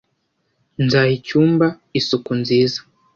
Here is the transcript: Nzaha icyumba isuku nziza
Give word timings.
Nzaha 0.85 1.11
icyumba 1.17 1.67
isuku 1.99 2.31
nziza 2.41 2.79